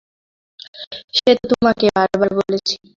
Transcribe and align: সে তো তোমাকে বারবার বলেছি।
সে 1.15 1.31
তো 1.39 1.45
তোমাকে 1.51 1.85
বারবার 1.95 2.29
বলেছি। 2.39 2.75